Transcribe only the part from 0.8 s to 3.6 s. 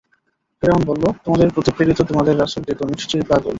বলল, তোমাদের প্রতি প্রেরিত তোমাদের রাসূলটি তো নিশ্চয়ই পাগল।